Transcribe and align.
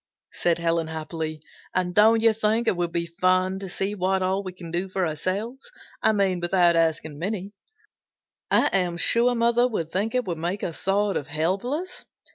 said 0.33 0.57
Helen 0.57 0.87
happily. 0.87 1.43
"And 1.75 1.93
don't 1.93 2.21
you 2.23 2.33
think 2.33 2.67
it 2.67 2.75
would 2.75 2.91
be 2.91 3.05
fun 3.05 3.59
to 3.59 3.69
see 3.69 3.93
what 3.93 4.23
all 4.23 4.41
we 4.41 4.51
can 4.51 4.71
do 4.71 4.89
for 4.89 5.05
ourselves? 5.05 5.71
I 6.01 6.11
mean 6.11 6.39
without 6.39 6.75
asking 6.75 7.19
Minnie. 7.19 7.51
I 8.49 8.65
am 8.73 8.97
sure 8.97 9.35
mother 9.35 9.67
would 9.67 9.91
think 9.91 10.15
it 10.15 10.25
would 10.25 10.39
make 10.39 10.63
us 10.63 10.79
sort 10.79 11.17
of 11.17 11.27
helpless. 11.27 12.05